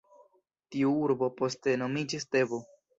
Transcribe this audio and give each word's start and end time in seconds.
Tiu 0.77 0.95
urbo 1.03 1.31
poste 1.43 1.79
nomiĝis 1.85 2.31
Tebo. 2.35 2.65